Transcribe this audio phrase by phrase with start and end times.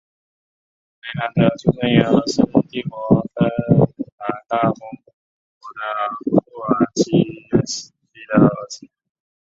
[1.01, 4.75] 雷兰德出生于俄罗斯帝国芬兰大公
[5.59, 5.71] 国
[6.33, 7.91] 的库尔基约基
[8.33, 8.87] 的儿子。